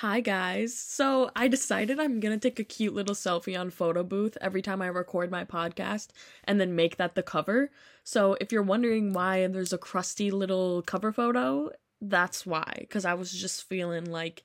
[0.00, 0.78] Hi guys.
[0.78, 4.82] So I decided I'm gonna take a cute little selfie on photo booth every time
[4.82, 6.08] I record my podcast
[6.44, 7.70] and then make that the cover.
[8.04, 11.70] So if you're wondering why there's a crusty little cover photo,
[12.02, 12.74] that's why.
[12.80, 14.44] Because I was just feeling like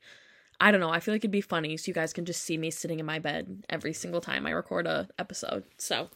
[0.62, 2.58] I don't know, I feel like it'd be funny so you guys can just see
[2.58, 5.66] me sitting in my bed every single time I record a episode.
[5.78, 6.08] So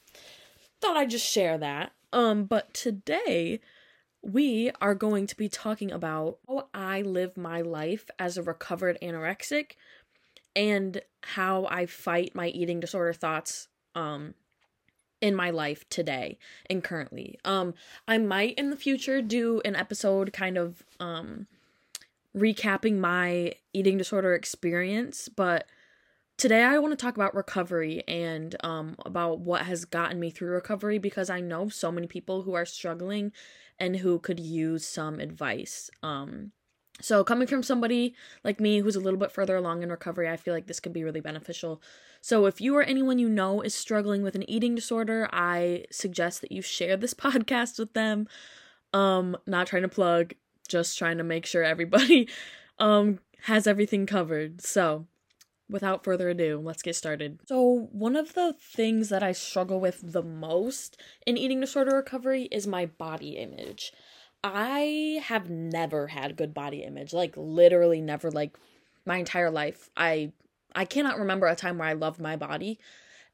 [0.79, 1.91] thought I'd just share that.
[2.13, 3.59] Um, but today
[4.25, 8.97] we are going to be talking about how I live my life as a recovered
[9.01, 9.73] anorexic
[10.55, 14.33] and how I fight my eating disorder thoughts um
[15.21, 16.37] in my life today
[16.69, 17.39] and currently.
[17.45, 17.75] Um
[18.07, 21.47] I might in the future do an episode kind of um
[22.35, 25.67] recapping my eating disorder experience, but
[26.37, 30.51] today I want to talk about recovery and um about what has gotten me through
[30.51, 33.31] recovery because I know so many people who are struggling
[33.79, 35.89] and who could use some advice.
[36.01, 36.51] Um,
[37.01, 40.37] so, coming from somebody like me who's a little bit further along in recovery, I
[40.37, 41.81] feel like this could be really beneficial.
[42.21, 46.39] So, if you or anyone you know is struggling with an eating disorder, I suggest
[46.41, 48.27] that you share this podcast with them.
[48.93, 50.33] Um, not trying to plug,
[50.69, 52.29] just trying to make sure everybody
[52.79, 54.61] um has everything covered.
[54.61, 55.05] So,
[55.69, 57.39] without further ado, let's get started.
[57.47, 62.43] So, one of the things that I struggle with the most in eating disorder recovery
[62.51, 63.91] is my body image.
[64.43, 68.57] I have never had good body image, like literally never like
[69.05, 69.89] my entire life.
[69.97, 70.33] I
[70.75, 72.79] I cannot remember a time where I loved my body.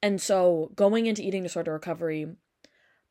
[0.01, 2.27] And so, going into eating disorder recovery,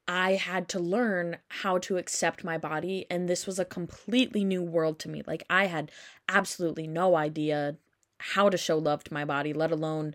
[0.08, 4.62] I had to learn how to accept my body and this was a completely new
[4.62, 5.22] world to me.
[5.24, 5.92] Like I had
[6.28, 7.76] absolutely no idea
[8.20, 10.14] how to show love to my body, let alone,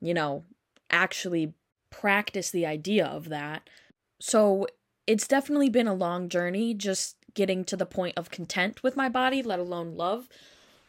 [0.00, 0.44] you know,
[0.90, 1.54] actually
[1.90, 3.68] practice the idea of that.
[4.20, 4.66] So
[5.06, 9.08] it's definitely been a long journey just getting to the point of content with my
[9.08, 10.28] body, let alone love.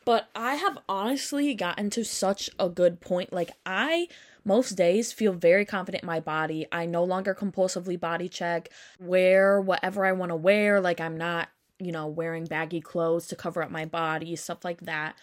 [0.06, 3.32] But I have honestly gotten to such a good point.
[3.32, 4.08] Like, I
[4.44, 6.66] most days feel very confident in my body.
[6.72, 8.70] I no longer compulsively body check,
[9.00, 10.82] wear whatever I want to wear.
[10.82, 14.82] Like, I'm not, you know, wearing baggy clothes to cover up my body, stuff like
[14.82, 15.16] that.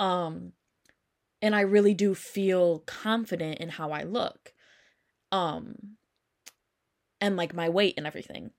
[0.00, 0.52] Um
[1.40, 4.52] and I really do feel confident in how I look.
[5.30, 5.96] Um
[7.20, 8.50] and like my weight and everything.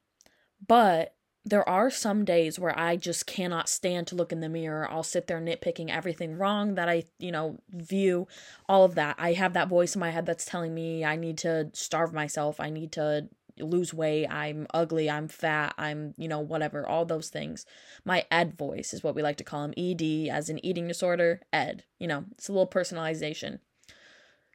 [0.66, 4.88] But there are some days where I just cannot stand to look in the mirror.
[4.90, 8.28] I'll sit there nitpicking everything wrong that I, you know, view,
[8.70, 9.16] all of that.
[9.18, 12.60] I have that voice in my head that's telling me I need to starve myself.
[12.60, 13.28] I need to
[13.58, 17.66] lose weight, I'm ugly, I'm fat, I'm, you know, whatever, all those things.
[18.06, 19.74] My ed voice is what we like to call him.
[19.78, 21.84] ED as an eating disorder, ed.
[22.00, 23.60] You know, it's a little personalization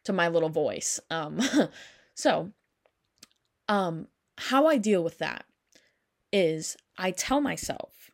[0.04, 1.00] to my little voice.
[1.10, 1.40] Um
[2.14, 2.52] so
[3.68, 4.08] um
[4.38, 5.44] how I deal with that
[6.32, 8.10] is I tell myself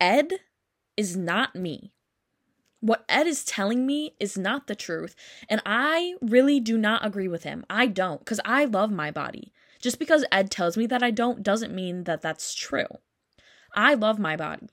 [0.00, 0.32] Ed
[0.96, 1.92] is not me
[2.80, 5.14] what Ed is telling me is not the truth.
[5.48, 7.64] And I really do not agree with him.
[7.68, 9.52] I don't, because I love my body.
[9.80, 12.86] Just because Ed tells me that I don't doesn't mean that that's true.
[13.74, 14.68] I love my body.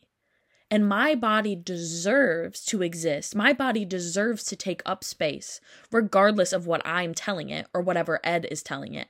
[0.71, 3.35] And my body deserves to exist.
[3.35, 5.61] My body deserves to take up space,
[5.91, 9.09] regardless of what I'm telling it or whatever Ed is telling it.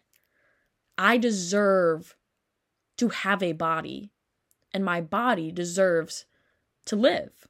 [0.98, 2.16] I deserve
[2.98, 4.12] to have a body,
[4.74, 6.26] and my body deserves
[6.86, 7.48] to live.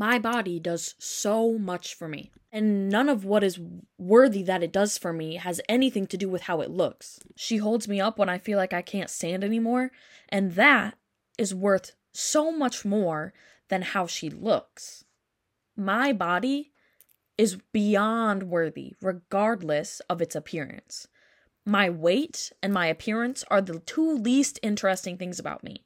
[0.00, 2.30] My body does so much for me.
[2.50, 3.60] And none of what is
[3.98, 7.20] worthy that it does for me has anything to do with how it looks.
[7.36, 9.90] She holds me up when I feel like I can't stand anymore,
[10.30, 10.96] and that
[11.36, 13.34] is worth so much more
[13.68, 15.04] than how she looks.
[15.76, 16.72] My body
[17.36, 21.08] is beyond worthy, regardless of its appearance.
[21.66, 25.84] My weight and my appearance are the two least interesting things about me.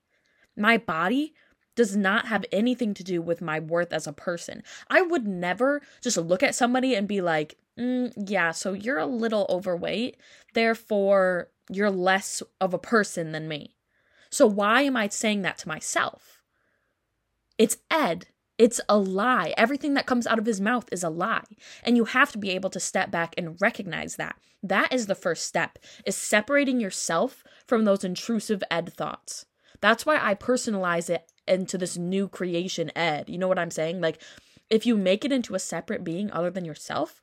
[0.56, 1.34] My body
[1.74, 4.62] does not have anything to do with my worth as a person.
[4.88, 9.06] I would never just look at somebody and be like, mm, yeah, so you're a
[9.06, 10.16] little overweight,
[10.54, 13.74] therefore you're less of a person than me.
[14.30, 16.42] So why am I saying that to myself?
[17.58, 18.26] It's Ed.
[18.58, 19.52] It's a lie.
[19.56, 21.44] Everything that comes out of his mouth is a lie.
[21.82, 24.36] And you have to be able to step back and recognize that.
[24.62, 29.46] That is the first step, is separating yourself from those intrusive Ed thoughts.
[29.80, 33.28] That's why I personalize it into this new creation ed.
[33.28, 34.00] You know what I'm saying?
[34.00, 34.20] Like
[34.70, 37.20] if you make it into a separate being other than yourself,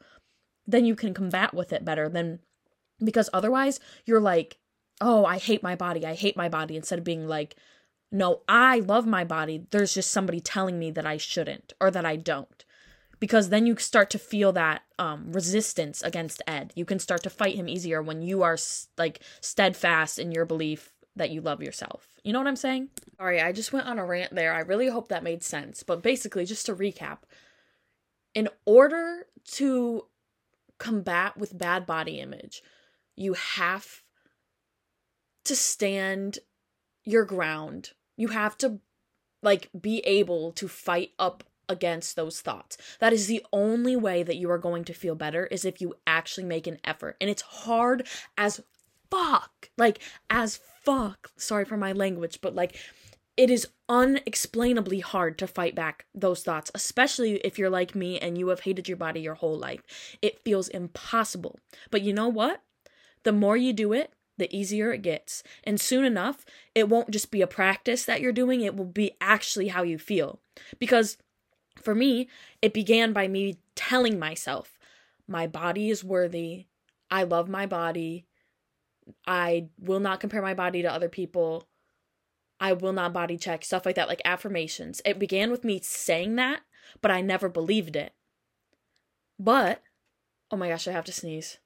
[0.65, 2.39] then you can combat with it better than
[3.03, 4.57] because otherwise you're like,
[4.99, 6.05] "Oh, I hate my body.
[6.05, 7.55] I hate my body." instead of being like,
[8.11, 9.65] "No, I love my body.
[9.71, 12.63] There's just somebody telling me that I shouldn't or that I don't."
[13.19, 16.73] Because then you start to feel that um, resistance against Ed.
[16.75, 18.57] You can start to fight him easier when you are
[18.97, 22.07] like steadfast in your belief that you love yourself.
[22.23, 22.89] You know what I'm saying?
[23.17, 24.53] Sorry, I just went on a rant there.
[24.53, 25.83] I really hope that made sense.
[25.83, 27.19] But basically, just to recap,
[28.33, 30.05] in order to
[30.77, 32.63] combat with bad body image,
[33.15, 34.03] you have
[35.45, 36.39] to stand
[37.03, 37.91] your ground.
[38.15, 38.79] You have to
[39.43, 42.77] like be able to fight up against those thoughts.
[42.99, 45.95] That is the only way that you are going to feel better is if you
[46.05, 47.17] actually make an effort.
[47.19, 48.61] And it's hard as
[49.09, 49.69] fuck.
[49.77, 49.99] Like
[50.29, 51.31] as fuck.
[51.37, 52.77] Sorry for my language, but like
[53.37, 58.37] it is unexplainably hard to fight back those thoughts, especially if you're like me and
[58.37, 59.81] you have hated your body your whole life.
[60.21, 61.59] It feels impossible.
[61.89, 62.61] But you know what?
[63.23, 65.43] The more you do it, the easier it gets.
[65.63, 66.45] And soon enough,
[66.75, 69.97] it won't just be a practice that you're doing, it will be actually how you
[69.97, 70.39] feel.
[70.79, 71.17] Because
[71.81, 72.27] for me,
[72.61, 74.77] it began by me telling myself,
[75.27, 76.65] my body is worthy.
[77.09, 78.25] I love my body.
[79.25, 81.67] I will not compare my body to other people.
[82.59, 85.01] I will not body check, stuff like that, like affirmations.
[85.03, 86.61] It began with me saying that,
[87.01, 88.13] but I never believed it.
[89.39, 89.81] But,
[90.51, 91.57] oh my gosh, I have to sneeze.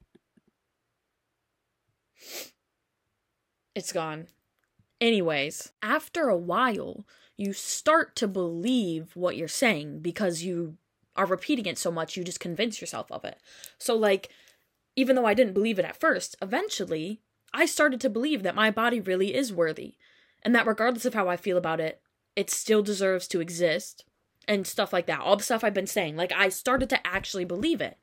[3.74, 4.28] It's gone.
[5.00, 7.04] Anyways, after a while,
[7.36, 10.78] you start to believe what you're saying because you
[11.14, 13.38] are repeating it so much, you just convince yourself of it.
[13.78, 14.30] So, like,
[14.96, 17.20] even though I didn't believe it at first, eventually
[17.52, 19.94] I started to believe that my body really is worthy
[20.42, 22.00] and that regardless of how I feel about it,
[22.34, 24.04] it still deserves to exist
[24.46, 25.20] and stuff like that.
[25.20, 26.16] All the stuff I've been saying.
[26.16, 27.98] Like, I started to actually believe it.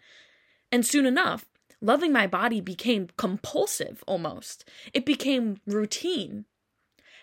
[0.72, 1.46] And soon enough,
[1.82, 4.68] loving my body became compulsive almost.
[4.94, 6.46] It became routine.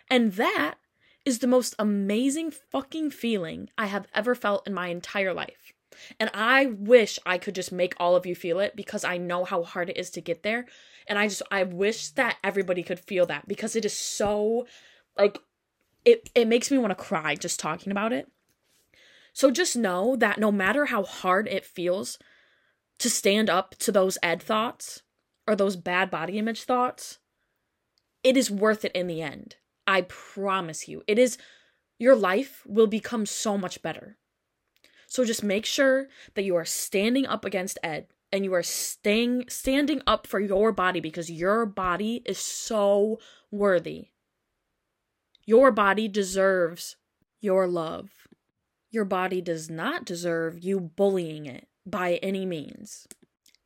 [0.09, 0.77] And that
[1.25, 5.73] is the most amazing fucking feeling I have ever felt in my entire life.
[6.19, 9.45] And I wish I could just make all of you feel it because I know
[9.45, 10.67] how hard it is to get there.
[11.07, 14.67] And I just, I wish that everybody could feel that because it is so,
[15.17, 15.39] like,
[16.05, 18.31] it, it makes me want to cry just talking about it.
[19.33, 22.19] So just know that no matter how hard it feels
[22.99, 25.03] to stand up to those ed thoughts
[25.47, 27.19] or those bad body image thoughts,
[28.23, 29.57] it is worth it in the end.
[29.87, 31.03] I promise you.
[31.07, 31.39] It is
[31.99, 34.17] your life will become so much better.
[35.07, 39.45] So just make sure that you are standing up against Ed and you are staying
[39.49, 43.19] standing up for your body because your body is so
[43.51, 44.09] worthy.
[45.45, 46.97] Your body deserves
[47.41, 48.11] your love.
[48.91, 53.07] Your body does not deserve you bullying it by any means.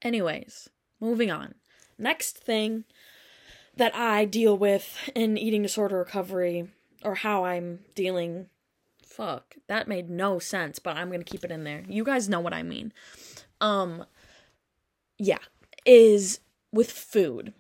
[0.02, 0.68] Anyways,
[1.00, 1.54] moving on.
[1.98, 2.84] Next thing
[3.76, 6.68] that I deal with in eating disorder recovery
[7.02, 8.46] or how I'm dealing.
[9.04, 11.84] Fuck, that made no sense, but I'm going to keep it in there.
[11.88, 12.92] You guys know what I mean.
[13.60, 14.04] Um
[15.18, 15.38] yeah,
[15.84, 16.40] is
[16.72, 17.54] with food.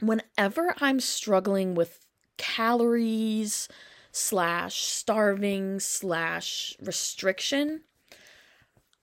[0.00, 2.06] Whenever I'm struggling with
[2.36, 3.68] calories
[4.12, 7.82] slash starving slash restriction,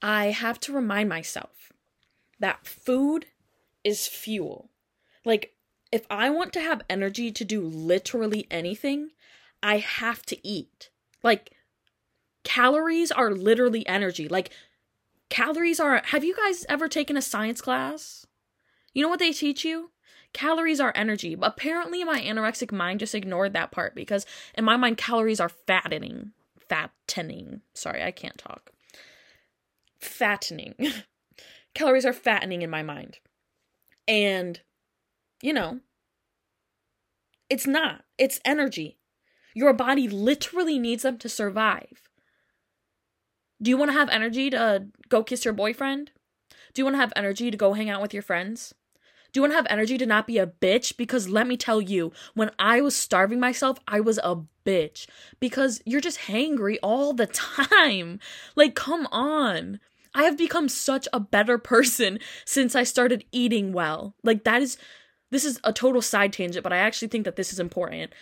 [0.02, 1.72] I have to remind myself
[2.40, 3.26] that food
[3.84, 4.70] is fuel.
[5.24, 5.54] Like
[5.90, 9.10] if I want to have energy to do literally anything,
[9.62, 10.90] I have to eat.
[11.22, 11.52] Like,
[12.44, 14.28] calories are literally energy.
[14.28, 14.50] Like,
[15.30, 16.02] calories are.
[16.06, 18.26] Have you guys ever taken a science class?
[18.92, 19.90] You know what they teach you?
[20.32, 21.36] Calories are energy.
[21.40, 26.32] Apparently, my anorexic mind just ignored that part because, in my mind, calories are fattening.
[26.68, 27.62] Fattening.
[27.74, 28.70] Sorry, I can't talk.
[29.98, 30.74] Fattening.
[31.74, 33.18] calories are fattening in my mind.
[34.06, 34.60] And
[35.42, 35.80] you know,
[37.48, 38.04] it's not.
[38.18, 38.98] It's energy.
[39.54, 42.07] Your body literally needs them to survive.
[43.60, 46.12] Do you want to have energy to go kiss your boyfriend?
[46.74, 48.74] Do you want to have energy to go hang out with your friends?
[49.32, 50.96] Do you want to have energy to not be a bitch?
[50.96, 55.06] Because let me tell you, when I was starving myself, I was a bitch.
[55.40, 57.26] Because you're just hangry all the
[57.72, 58.20] time.
[58.56, 59.80] Like, come on.
[60.14, 64.14] I have become such a better person since I started eating well.
[64.24, 64.78] Like, that is
[65.30, 68.12] this is a total side tangent, but I actually think that this is important.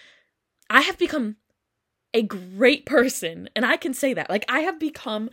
[0.68, 1.36] I have become
[2.16, 4.30] a great person, and I can say that.
[4.30, 5.28] Like, I have become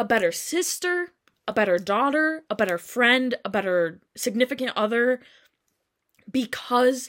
[0.00, 1.12] a better sister,
[1.46, 5.20] a better daughter, a better friend, a better significant other
[6.28, 7.08] because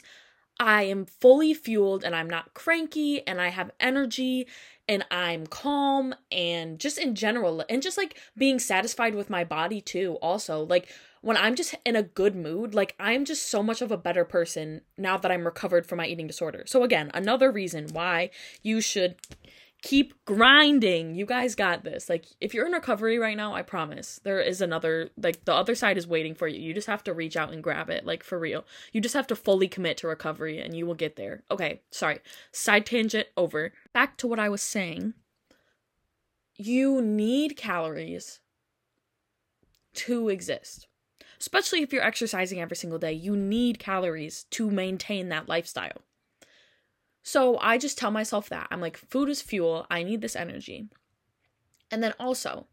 [0.58, 4.46] I am fully fueled and I'm not cranky and I have energy
[4.88, 9.80] and I'm calm and just in general and just like being satisfied with my body
[9.80, 10.88] too also like
[11.24, 14.26] when I'm just in a good mood, like I'm just so much of a better
[14.26, 16.64] person now that I'm recovered from my eating disorder.
[16.66, 18.28] So, again, another reason why
[18.62, 19.16] you should
[19.84, 21.14] keep grinding.
[21.14, 22.08] You guys got this.
[22.08, 25.74] Like if you're in recovery right now, I promise there is another like the other
[25.74, 26.58] side is waiting for you.
[26.58, 28.64] You just have to reach out and grab it, like for real.
[28.92, 31.42] You just have to fully commit to recovery and you will get there.
[31.50, 32.20] Okay, sorry.
[32.50, 33.74] Side tangent over.
[33.92, 35.12] Back to what I was saying.
[36.56, 38.40] You need calories
[39.96, 40.88] to exist.
[41.38, 46.00] Especially if you're exercising every single day, you need calories to maintain that lifestyle.
[47.26, 48.68] So I just tell myself that.
[48.70, 49.86] I'm like, food is fuel.
[49.90, 50.90] I need this energy.
[51.90, 52.66] And then also,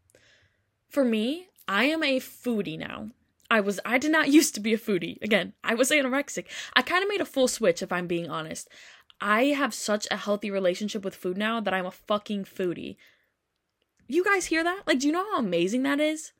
[0.90, 3.08] for me, I am a foodie now.
[3.50, 5.20] I was I did not used to be a foodie.
[5.22, 6.44] Again, I was anorexic.
[6.76, 8.68] I kind of made a full switch if I'm being honest.
[9.22, 12.96] I have such a healthy relationship with food now that I'm a fucking foodie.
[14.06, 14.82] You guys hear that?
[14.86, 16.32] Like do you know how amazing that is?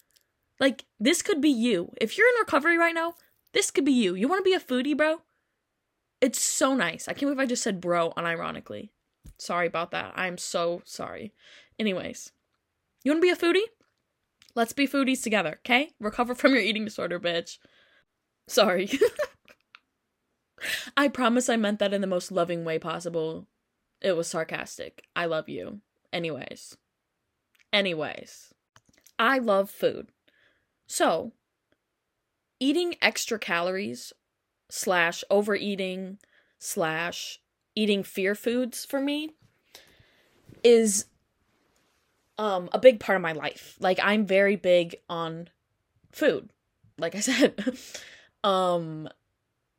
[0.61, 1.93] Like this could be you.
[1.99, 3.15] If you're in recovery right now,
[3.53, 4.15] this could be you.
[4.15, 5.23] You want to be a foodie, bro?
[6.23, 7.09] It's so nice.
[7.09, 8.91] I can't believe I just said bro unironically.
[9.39, 10.13] Sorry about that.
[10.15, 11.35] I'm so sorry.
[11.81, 12.31] Anyways,
[13.03, 13.67] you want to be a foodie?
[14.55, 15.91] Let's be foodies together, okay?
[15.99, 17.59] Recover from your eating disorder, bitch.
[18.47, 18.89] Sorry.
[20.97, 23.49] I promise I meant that in the most loving way possible.
[24.01, 25.03] It was sarcastic.
[25.17, 25.81] I love you.
[26.13, 26.77] Anyways.
[27.73, 28.55] Anyways.
[29.19, 30.11] I love food.
[30.87, 31.33] So,
[32.61, 34.13] eating extra calories
[34.75, 36.17] slash overeating
[36.59, 37.39] slash
[37.75, 39.29] eating fear foods for me
[40.65, 41.05] is
[42.39, 43.77] um a big part of my life.
[43.81, 45.51] Like I'm very big on
[46.11, 46.49] food.
[46.97, 47.77] Like I said.
[48.43, 49.11] um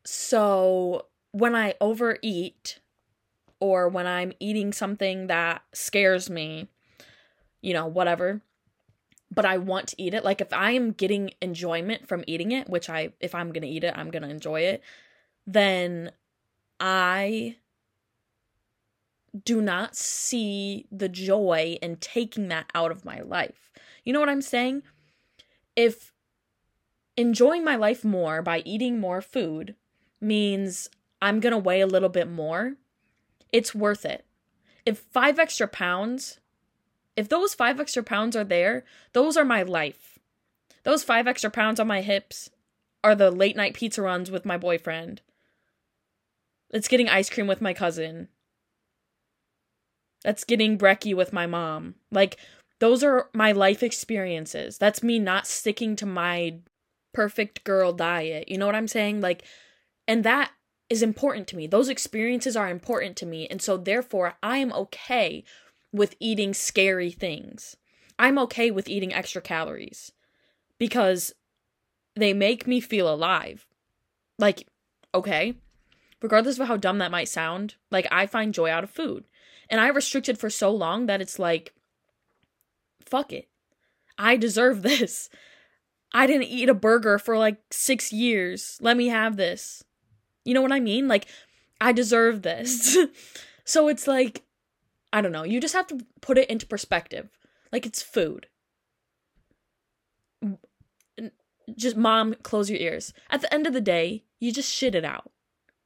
[0.05, 2.77] so when I overeat
[3.59, 6.67] or when I'm eating something that scares me,
[7.61, 8.41] you know, whatever,
[9.33, 10.23] but I want to eat it.
[10.23, 13.67] Like if I am getting enjoyment from eating it, which I if I'm going to
[13.67, 14.81] eat it, I'm going to enjoy it,
[15.47, 16.11] then
[16.79, 17.55] I
[19.43, 23.71] do not see the joy in taking that out of my life.
[24.03, 24.83] You know what I'm saying?
[25.75, 26.13] If
[27.17, 29.75] enjoying my life more by eating more food
[30.21, 30.89] means
[31.21, 32.73] I'm going to weigh a little bit more,
[33.51, 34.25] it's worth it.
[34.85, 36.39] If 5 extra pounds
[37.15, 40.19] if those five extra pounds are there, those are my life.
[40.83, 42.49] Those five extra pounds on my hips
[43.03, 45.21] are the late night pizza runs with my boyfriend.
[46.71, 48.29] It's getting ice cream with my cousin.
[50.23, 51.95] That's getting brekkie with my mom.
[52.11, 52.37] Like,
[52.79, 54.77] those are my life experiences.
[54.77, 56.57] That's me not sticking to my
[57.13, 58.49] perfect girl diet.
[58.49, 59.21] You know what I'm saying?
[59.21, 59.43] Like,
[60.07, 60.51] and that
[60.89, 61.67] is important to me.
[61.67, 63.47] Those experiences are important to me.
[63.47, 65.43] And so, therefore, I am okay
[65.93, 67.77] with eating scary things.
[68.19, 70.11] I'm okay with eating extra calories
[70.77, 71.33] because
[72.15, 73.65] they make me feel alive.
[74.39, 74.67] Like,
[75.13, 75.55] okay,
[76.21, 79.25] regardless of how dumb that might sound, like I find joy out of food.
[79.69, 81.73] And I restricted for so long that it's like,
[83.05, 83.47] fuck it.
[84.17, 85.29] I deserve this.
[86.13, 88.77] I didn't eat a burger for like six years.
[88.81, 89.83] Let me have this.
[90.45, 91.07] You know what I mean?
[91.07, 91.27] Like,
[91.79, 92.97] I deserve this.
[93.65, 94.43] so it's like,
[95.13, 95.43] I don't know.
[95.43, 97.29] You just have to put it into perspective.
[97.71, 98.47] Like it's food.
[101.77, 103.13] Just mom, close your ears.
[103.29, 105.31] At the end of the day, you just shit it out.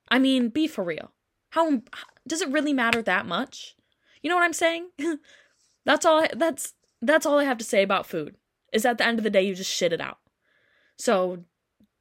[0.10, 1.12] I mean, be for real.
[1.51, 1.81] How
[2.25, 3.75] does it really matter that much?
[4.22, 4.89] You know what I'm saying?
[5.86, 8.38] that's all I, that's that's all I have to say about food.
[8.72, 10.19] Is at the end of the day you just shit it out.
[10.98, 11.43] So,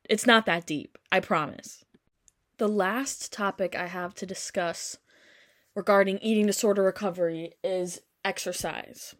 [0.08, 1.84] it's not that deep, I promise.
[2.58, 4.98] The last topic I have to discuss
[5.76, 9.14] regarding eating disorder recovery is exercise.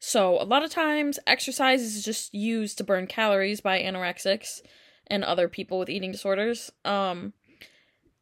[0.00, 4.62] So, a lot of times, exercise is just used to burn calories by anorexics
[5.06, 6.72] and other people with eating disorders.
[6.86, 7.34] Um,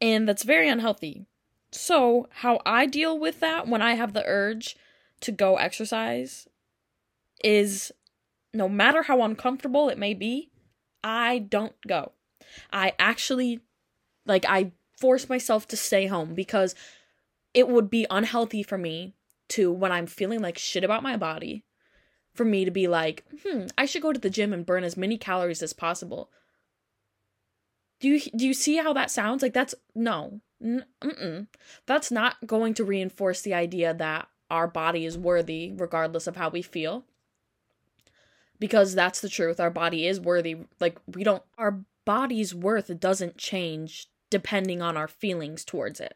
[0.01, 1.25] and that's very unhealthy.
[1.71, 4.75] So, how I deal with that when I have the urge
[5.21, 6.47] to go exercise
[7.41, 7.93] is
[8.53, 10.51] no matter how uncomfortable it may be,
[11.01, 12.11] I don't go.
[12.73, 13.61] I actually,
[14.25, 16.75] like, I force myself to stay home because
[17.53, 19.15] it would be unhealthy for me
[19.49, 21.63] to when I'm feeling like shit about my body
[22.33, 24.95] for me to be like, "Hmm, I should go to the gym and burn as
[24.95, 26.31] many calories as possible."
[27.99, 29.41] Do you do you see how that sounds?
[29.41, 30.41] Like that's no.
[30.61, 31.47] Mm-mm.
[31.85, 36.49] That's not going to reinforce the idea that our body is worthy regardless of how
[36.49, 37.05] we feel.
[38.59, 39.59] Because that's the truth.
[39.59, 40.57] Our body is worthy.
[40.79, 46.15] Like we don't our body's worth doesn't change depending on our feelings towards it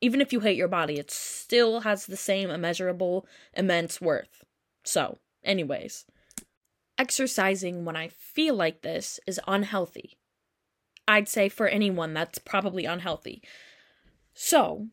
[0.00, 4.44] even if you hate your body, it still has the same immeasurable, immense worth.
[4.84, 6.06] So, anyways,
[6.98, 10.16] exercising when I feel like this is unhealthy.
[11.06, 13.42] I'd say for anyone that's probably unhealthy.
[14.32, 14.88] So,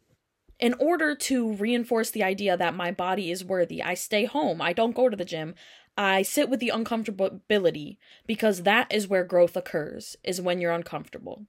[0.59, 4.61] in order to reinforce the idea that my body is worthy, I stay home.
[4.61, 5.53] I don't go to the gym.
[5.95, 11.45] I sit with the uncomfortability because that is where growth occurs, is when you're uncomfortable.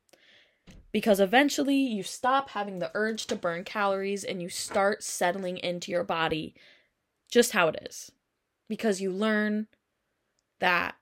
[0.98, 5.92] Because eventually you stop having the urge to burn calories and you start settling into
[5.92, 6.56] your body
[7.30, 8.10] just how it is.
[8.68, 9.68] Because you learn
[10.58, 10.96] that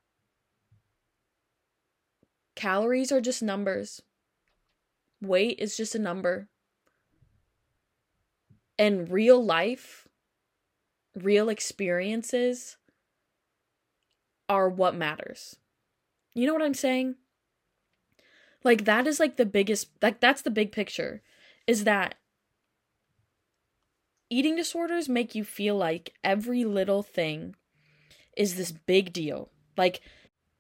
[2.57, 4.03] calories are just numbers,
[5.23, 6.51] weight is just a number.
[8.79, 10.07] And real life,
[11.15, 12.77] real experiences
[14.47, 15.57] are what matters.
[16.35, 17.15] You know what I'm saying?
[18.67, 21.23] Like that is like the biggest like that's the big picture
[21.69, 22.17] is that
[24.29, 27.55] eating disorders make you feel like every little thing
[28.37, 29.51] is this big deal.
[29.77, 30.01] Like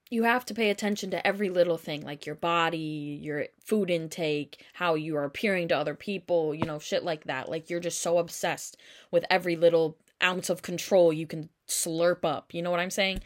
[0.08, 4.64] you have to pay attention to every little thing like your body, your food intake,
[4.74, 7.48] how you are appearing to other people, you know, shit like that.
[7.48, 8.76] Like you're just so obsessed
[9.10, 12.54] with every little ounce of control you can slurp up.
[12.54, 13.24] You know what I'm saying?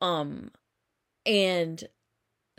[0.00, 0.50] Um
[1.24, 1.86] and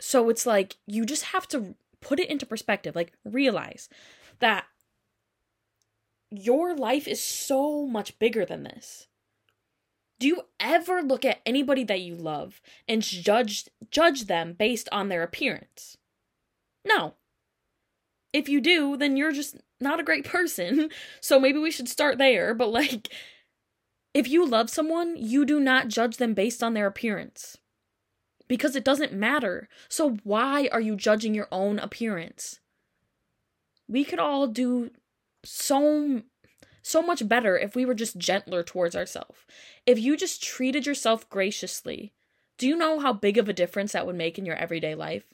[0.00, 3.88] so it's like you just have to put it into perspective, like realize
[4.40, 4.64] that
[6.30, 9.06] your life is so much bigger than this.
[10.18, 15.08] Do you ever look at anybody that you love and judge judge them based on
[15.08, 15.96] their appearance?
[16.84, 17.14] No.
[18.32, 20.90] If you do, then you're just not a great person.
[21.20, 23.08] So maybe we should start there, but like
[24.12, 27.56] if you love someone, you do not judge them based on their appearance.
[28.50, 29.68] Because it doesn't matter.
[29.88, 32.58] So why are you judging your own appearance?
[33.86, 34.90] We could all do
[35.44, 36.22] so
[36.82, 39.38] so much better if we were just gentler towards ourselves.
[39.86, 42.12] If you just treated yourself graciously,
[42.58, 45.26] do you know how big of a difference that would make in your everyday life?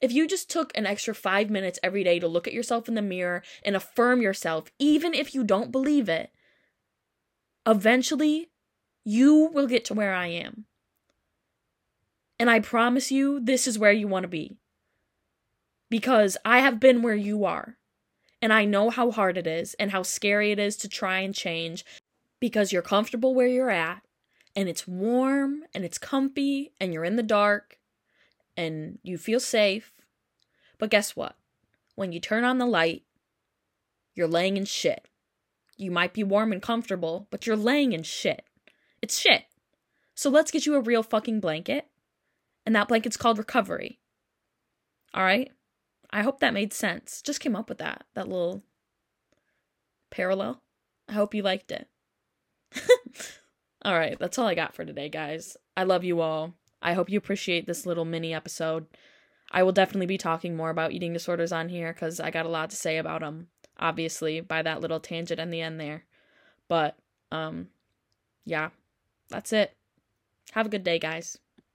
[0.00, 2.94] If you just took an extra five minutes every day to look at yourself in
[2.94, 6.30] the mirror and affirm yourself, even if you don't believe it,
[7.66, 8.50] eventually
[9.04, 10.66] you will get to where I am.
[12.40, 14.56] And I promise you, this is where you want to be.
[15.90, 17.76] Because I have been where you are.
[18.40, 21.34] And I know how hard it is and how scary it is to try and
[21.34, 21.84] change
[22.40, 24.00] because you're comfortable where you're at
[24.56, 27.78] and it's warm and it's comfy and you're in the dark
[28.56, 29.92] and you feel safe.
[30.78, 31.36] But guess what?
[31.94, 33.02] When you turn on the light,
[34.14, 35.08] you're laying in shit.
[35.76, 38.46] You might be warm and comfortable, but you're laying in shit.
[39.02, 39.44] It's shit.
[40.14, 41.86] So let's get you a real fucking blanket.
[42.66, 43.98] And that blanket's called recovery.
[45.14, 45.50] All right?
[46.10, 47.22] I hope that made sense.
[47.22, 48.62] Just came up with that, that little
[50.10, 50.60] parallel.
[51.08, 51.88] I hope you liked it.
[53.84, 55.56] all right, that's all I got for today, guys.
[55.76, 56.54] I love you all.
[56.82, 58.86] I hope you appreciate this little mini episode.
[59.50, 62.50] I will definitely be talking more about eating disorders on here because I got a
[62.50, 66.04] lot to say about them, obviously, by that little tangent in the end there.
[66.68, 66.96] But,
[67.32, 67.68] um,
[68.44, 68.70] yeah,
[69.28, 69.76] that's it.
[70.52, 71.38] Have a good day, guys.